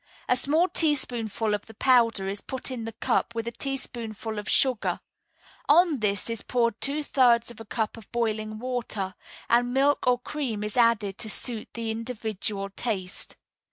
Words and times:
A 0.27 0.35
small 0.35 0.67
teaspoonful 0.67 1.53
of 1.53 1.67
the 1.67 1.75
powder 1.75 2.27
is 2.27 2.41
put 2.41 2.71
in 2.71 2.85
the 2.85 2.91
cup 2.91 3.35
with 3.35 3.47
a 3.47 3.51
teaspoonful 3.51 4.39
of 4.39 4.49
sugar; 4.49 4.99
on 5.69 5.99
this 5.99 6.27
is 6.27 6.41
poured 6.41 6.81
two 6.81 7.03
thirds 7.03 7.51
of 7.51 7.59
a 7.59 7.65
cup 7.65 7.97
of 7.97 8.11
boiling 8.11 8.57
water, 8.57 9.13
and 9.47 9.75
milk 9.75 10.07
or 10.07 10.17
cream 10.17 10.63
is 10.63 10.75
added 10.75 11.19
to 11.19 11.29
suit 11.29 11.69
the 11.75 11.91
individual 11.91 12.71
taste. 12.71 13.37